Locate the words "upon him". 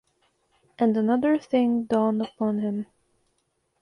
2.23-2.87